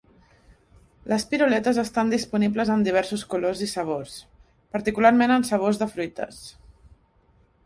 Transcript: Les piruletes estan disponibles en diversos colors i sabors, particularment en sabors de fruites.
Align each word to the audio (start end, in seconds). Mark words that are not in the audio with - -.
Les 1.11 1.25
piruletes 1.33 1.79
estan 1.81 2.09
disponibles 2.13 2.71
en 2.77 2.87
diversos 2.89 3.27
colors 3.35 3.63
i 3.67 3.69
sabors, 3.75 4.17
particularment 4.79 5.37
en 5.39 5.47
sabors 5.53 5.83
de 5.85 5.91
fruites. 5.95 6.43